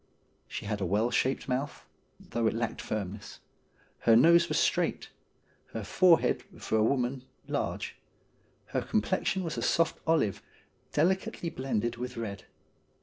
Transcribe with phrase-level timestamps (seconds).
[0.47, 1.85] She had a well shaped mouth,
[2.19, 3.39] though it lacked firmness;
[3.99, 5.09] her nose was straight;
[5.73, 7.97] her forehead, for a wo man, large;
[8.73, 10.41] her complexion was a soft olive,
[10.91, 12.45] delicately blended with red.